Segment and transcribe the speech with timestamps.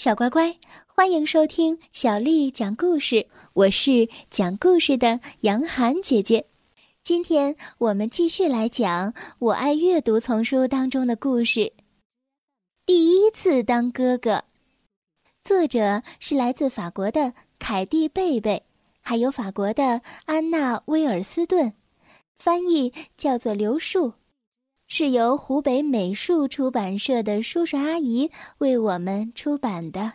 [0.00, 0.56] 小乖乖，
[0.86, 3.26] 欢迎收听小丽讲故事。
[3.52, 6.46] 我是讲故事的杨涵姐姐。
[7.04, 11.70] 今天我们继续来讲《我爱阅读》丛书当中的故事。
[12.86, 14.42] 第一次当哥哥，
[15.44, 18.62] 作者是来自法国的凯蒂贝贝，
[19.02, 21.74] 还有法国的安娜威尔斯顿，
[22.38, 24.14] 翻译叫做刘树。
[24.92, 30.14] 是由湖北美术出版社的叔叔阿姨为我们出版的。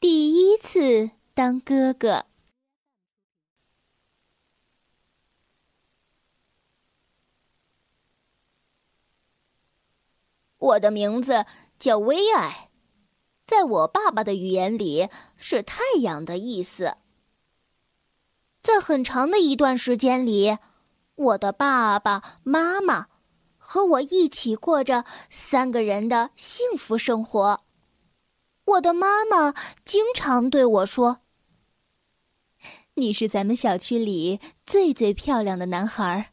[0.00, 2.24] 第一次当哥哥，
[10.56, 11.44] 我的名字
[11.78, 12.70] 叫薇爱，
[13.44, 16.96] 在我爸爸的语言里是太阳的意思。
[18.62, 20.56] 在很长的一段时间里。
[21.20, 23.08] 我的爸爸妈妈
[23.58, 27.60] 和我一起过着三个人的幸福生活。
[28.64, 31.18] 我的妈妈经常对我说
[32.94, 36.32] ：“你是咱们小区里最最漂亮的男孩，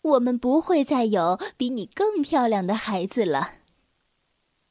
[0.00, 3.50] 我们不会再有比你更漂亮的孩子了。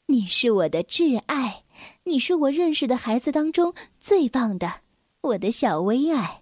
[0.07, 1.63] 你是我的挚爱，
[2.05, 4.81] 你是我认识的孩子当中最棒的，
[5.21, 6.40] 我的小薇爱。”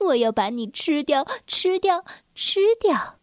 [0.00, 3.18] 我要把你吃掉，吃掉，吃掉。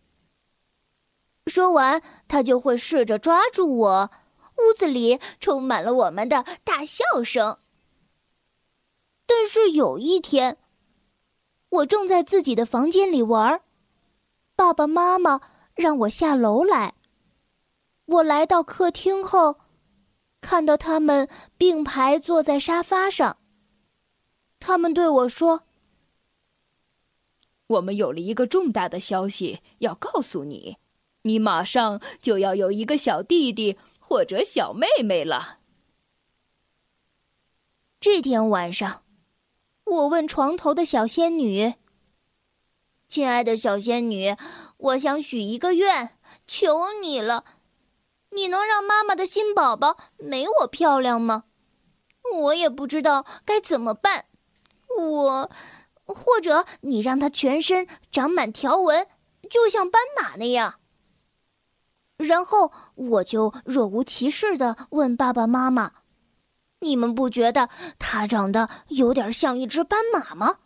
[1.47, 4.11] 说完，他就会试着抓住我。
[4.58, 7.59] 屋子里充满了我们的大笑声。
[9.25, 10.58] 但是有一天，
[11.70, 13.61] 我正在自己的房间里玩，
[14.55, 15.42] 爸爸妈妈
[15.75, 16.95] 让我下楼来。
[18.05, 19.58] 我来到客厅后，
[20.42, 23.38] 看到他们并排坐在沙发上。
[24.59, 25.67] 他们对我说。
[27.68, 30.78] 我们有了一个重大的消息要告诉你，
[31.23, 35.60] 你马上就要有一个小弟弟或者小妹妹了。
[38.00, 39.04] 这天晚上，
[39.84, 41.73] 我问床头的小仙女
[43.10, 44.38] ：“亲爱的小仙女，
[44.77, 46.17] 我想许一个愿，
[46.48, 47.44] 求你了，
[48.30, 51.44] 你能让妈妈的新宝宝没我漂亮吗？
[52.33, 54.26] 我也不知道该怎么办，
[54.98, 55.52] 我……”
[56.08, 59.08] 或者你让它全身长满条纹，
[59.50, 60.80] 就像斑马那样。
[62.18, 65.92] 然后我就若无其事的问爸爸妈妈
[66.82, 67.70] ：“你们不觉得
[68.00, 70.60] 它长得有点像一只斑马吗？”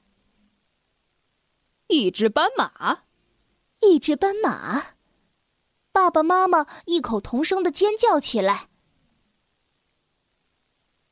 [1.87, 2.99] 一只斑马，
[3.81, 4.93] 一只斑马，
[5.91, 8.69] 爸爸妈妈异口同声的尖叫起来。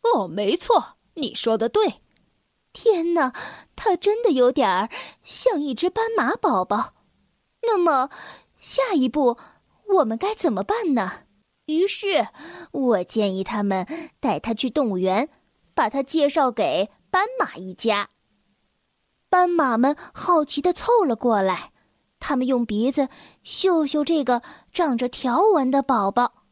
[0.03, 2.01] 哦，没错，你说的对。
[2.71, 3.33] 天哪，
[3.75, 4.89] 它真的有点儿
[5.23, 6.93] 像一只斑马宝宝。
[7.61, 8.09] 那么，
[8.57, 9.37] 下一步
[9.95, 11.23] 我们该怎么办呢？
[11.65, 12.27] 于是，
[12.71, 13.85] 我建议他们
[14.19, 15.29] 带他去动物园，
[15.73, 18.09] 把他介绍给斑马一家。
[19.29, 21.71] 斑马们好奇的凑了过来，
[22.19, 23.09] 他们用鼻子
[23.43, 24.41] 嗅嗅这个
[24.71, 26.43] 长着条纹的宝宝。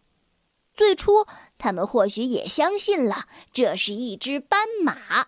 [0.76, 1.26] 最初，
[1.58, 5.28] 他们或许也相信了，这是一只斑马。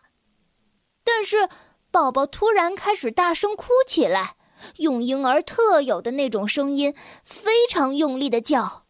[1.12, 1.50] 但是，
[1.92, 4.36] 宝宝突然开始大声哭起来，
[4.78, 6.94] 用婴儿特有的那种声音，
[7.24, 8.86] 非常用力的叫。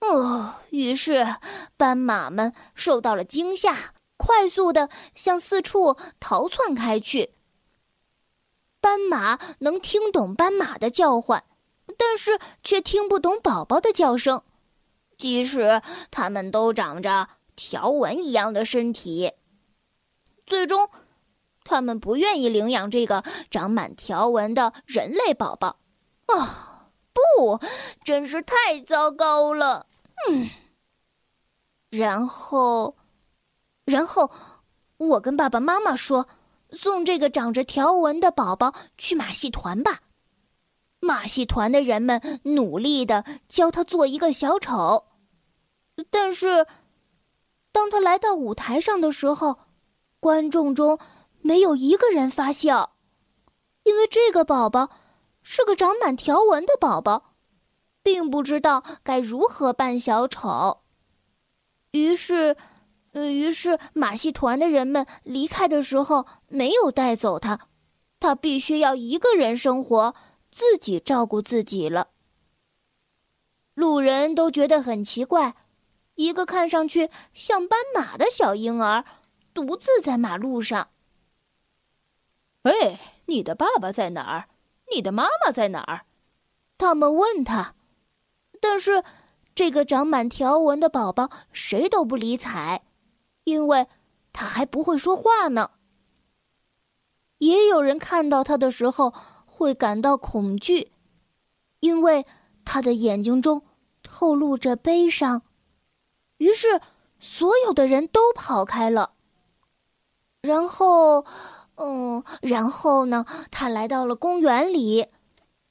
[0.00, 1.36] 哦，于是
[1.76, 7.34] 斑马们受到了惊吓，快速的向四处逃窜开去。
[8.80, 11.44] 斑马能听懂斑马的叫唤，
[11.98, 14.42] 但是却听不懂宝宝的叫声，
[15.18, 19.32] 即使它们都长着条纹一样的身体。
[20.46, 20.88] 最终。
[21.64, 25.78] 他们不愿意领养这个长满条纹的人类宝宝，
[26.26, 27.58] 啊，不，
[28.04, 29.86] 真是太糟糕了。
[30.28, 30.50] 嗯，
[31.88, 32.94] 然后，
[33.86, 34.30] 然后，
[34.98, 36.28] 我跟爸爸妈妈说，
[36.72, 40.00] 送这个长着条纹的宝宝去马戏团吧。
[41.00, 45.06] 马戏团的人们努力的教他做一个小丑，
[46.10, 46.66] 但是，
[47.72, 49.58] 当他来到舞台上的时候，
[50.20, 50.98] 观众中。
[51.46, 52.96] 没有一个人发笑，
[53.82, 54.88] 因为这个宝宝
[55.42, 57.34] 是个长满条纹的宝宝，
[58.02, 60.80] 并不知道该如何扮小丑。
[61.90, 62.56] 于是，
[63.12, 67.68] 于是马戏团的人们离开的时候没有带走他，
[68.18, 70.14] 他必须要一个人生活，
[70.50, 72.08] 自己照顾自己了。
[73.74, 75.54] 路人都觉得很奇怪，
[76.14, 79.04] 一个看上去像斑马的小婴儿，
[79.52, 80.88] 独自在马路上。
[82.64, 84.48] 哎，你的爸爸在哪儿？
[84.92, 86.04] 你的妈妈在哪儿？
[86.76, 87.74] 他们问他。
[88.60, 89.04] 但是，
[89.54, 92.82] 这个长满条纹的宝宝谁都不理睬，
[93.44, 93.86] 因为
[94.32, 95.70] 他还不会说话呢。
[97.38, 99.12] 也有人看到他的时候
[99.44, 100.92] 会感到恐惧，
[101.80, 102.24] 因为
[102.64, 103.62] 他的眼睛中
[104.02, 105.42] 透露着悲伤。
[106.38, 106.80] 于是，
[107.20, 109.12] 所有的人都跑开了。
[110.40, 111.26] 然后，
[111.76, 113.24] 嗯，然后呢？
[113.50, 115.08] 他来到了公园里，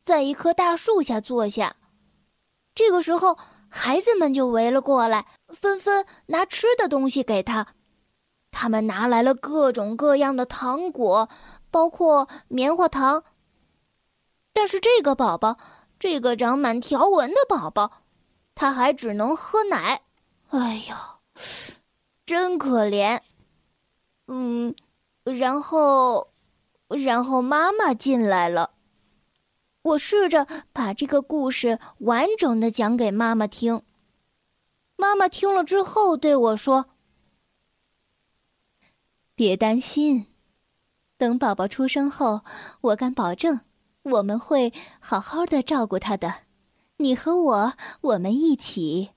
[0.03, 1.75] 在一棵大树下坐下。
[2.75, 3.37] 这个时候，
[3.69, 7.67] 孩子们就围了过来，纷纷拿吃的东西给他。
[8.51, 11.29] 他们拿来了各种各样的糖果，
[11.71, 13.23] 包括棉花糖。
[14.51, 15.57] 但是这个宝宝，
[15.99, 18.03] 这个长满条纹的宝宝，
[18.53, 20.01] 他还只能喝奶。
[20.49, 21.15] 哎呀，
[22.25, 23.21] 真可怜。
[24.27, 24.75] 嗯，
[25.23, 26.29] 然后，
[26.89, 28.71] 然后妈妈进来了。
[29.81, 33.81] 我试着把这个故事完整的讲给妈妈听。
[34.95, 36.85] 妈妈听了之后对我说。
[39.35, 40.27] 别担心，
[41.17, 42.41] 等宝宝出生后，
[42.81, 43.59] 我敢保证，
[44.03, 46.33] 我们会好好的照顾他的。
[46.97, 49.09] 你和我，我们一起。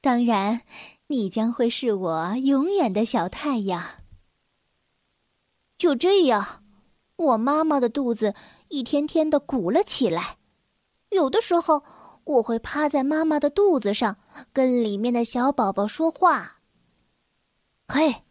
[0.00, 0.60] 当然，
[1.08, 3.82] 你将会是我永远的小太阳。
[5.78, 6.64] 就这样，
[7.16, 8.34] 我妈妈的肚子
[8.68, 10.38] 一天天的鼓了起来。
[11.10, 11.82] 有的时候，
[12.24, 14.16] 我会趴在妈妈的肚子上，
[14.52, 16.58] 跟里面的小宝宝说话。
[17.88, 18.22] 嘿。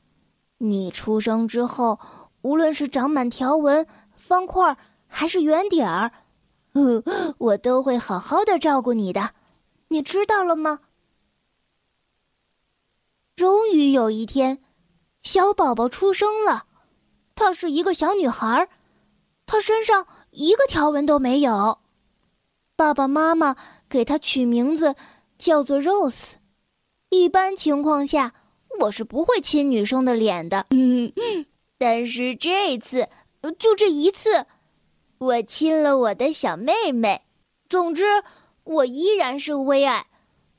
[0.57, 1.99] 你出生之后，
[2.41, 6.13] 无论是长满条纹、方块还是圆点儿，
[7.37, 9.31] 我都会好好的照顾你的，
[9.89, 10.79] 你知道了吗？
[13.35, 14.63] 终于有一天，
[15.23, 16.65] 小宝宝出生了，
[17.35, 18.67] 她是一个小女孩，
[19.45, 21.79] 她身上一个条纹都没有，
[22.75, 23.55] 爸爸妈妈
[23.87, 24.95] 给她取名字
[25.37, 26.31] 叫做 Rose。
[27.09, 28.33] 一般情况下。
[28.81, 31.09] 我是不会亲女生的脸的，嗯，
[31.79, 33.07] 但是这次，
[33.57, 34.45] 就这一次，
[35.17, 37.21] 我亲了我的小妹妹。
[37.69, 38.03] 总之，
[38.65, 40.07] 我依然是微爱，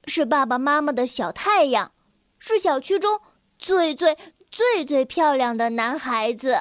[0.06, 1.93] 是爸爸妈妈的小太阳，
[2.38, 3.20] 是小区中
[3.58, 4.17] 最最
[4.50, 6.56] 最最漂亮的男孩子。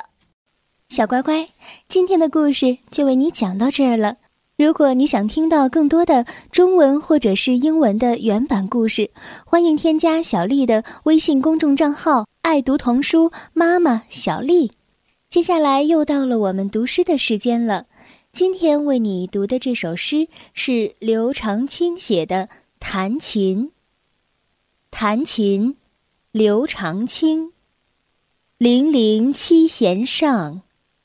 [0.90, 1.50] 小乖乖，
[1.90, 4.18] 今天的故事就为你讲到这儿了。
[4.58, 9.12] 如果你想听到更多的中文或者是英文的原版故事，
[9.46, 14.72] 欢迎添加小丽的微信公众账号“爱读童书妈妈小丽”。
[15.30, 17.88] 接下来又到了我们读诗的时间了。
[18.32, 22.48] 今天为你读的这首诗是刘长卿写的
[22.80, 23.68] 《弹琴》。
[24.90, 25.76] 弹琴，
[26.32, 27.52] 刘长卿。
[28.58, 30.62] 零零七弦上，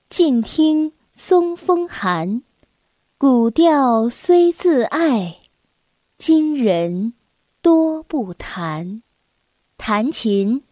[0.09, 2.43] 静听松风寒。
[3.19, 5.39] 古调虽自爱，
[6.17, 7.15] 今人
[7.61, 9.03] 多不弹。
[9.77, 10.63] 弹琴，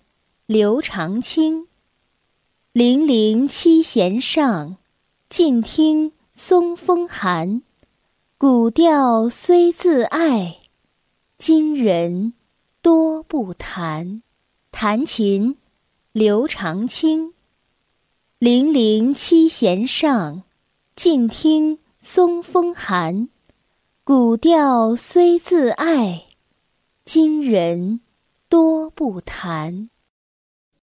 [0.47, 1.67] 刘长卿。
[2.71, 4.77] 零零七弦上，
[5.29, 7.61] 静听松风寒。
[8.39, 10.59] 古调虽自爱，
[11.37, 12.35] 今人
[12.81, 14.23] 多不弹。
[14.71, 15.57] 弹琴，
[16.13, 17.35] 刘长卿。
[18.39, 20.43] 零零七弦上，
[20.97, 21.79] 静听。
[22.01, 23.29] 松风寒，
[24.05, 26.27] 古调虽自爱，
[27.05, 28.01] 今人
[28.49, 29.91] 多不弹。